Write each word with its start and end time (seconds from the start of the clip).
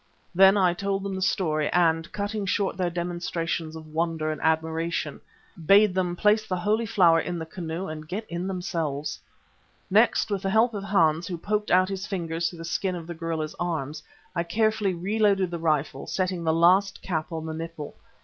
Then 0.33 0.57
I 0.57 0.73
told 0.73 1.03
them 1.03 1.13
the 1.13 1.21
story, 1.21 1.69
and 1.71 2.11
cutting 2.11 2.47
short 2.47 2.75
their 2.75 2.89
demonstrations 2.89 3.75
of 3.75 3.85
wonder 3.85 4.31
and 4.31 4.41
admiration, 4.41 5.21
bade 5.63 5.93
them 5.93 6.15
place 6.15 6.43
the 6.43 6.55
Holy 6.55 6.87
Flower 6.87 7.19
in 7.19 7.37
the 7.37 7.45
canoe 7.45 7.85
and 7.87 8.07
get 8.07 8.25
in 8.27 8.47
themselves. 8.47 9.19
Next 9.91 10.31
with 10.31 10.41
the 10.41 10.49
help 10.49 10.73
of 10.73 10.85
Hans 10.85 11.27
who 11.27 11.37
poked 11.37 11.69
out 11.69 11.87
his 11.89 12.07
fingers 12.07 12.49
through 12.49 12.57
the 12.57 12.65
skin 12.65 12.95
of 12.95 13.05
the 13.05 13.13
gorilla's 13.13 13.55
arms, 13.59 14.01
I 14.35 14.41
carefully 14.41 14.95
re 14.95 15.19
loaded 15.19 15.51
the 15.51 15.59
rifle, 15.59 16.07
setting 16.07 16.43
the 16.43 16.51
last 16.51 17.03
cap 17.03 17.31
on 17.31 17.45
the 17.45 17.53
nipple. 17.53 17.93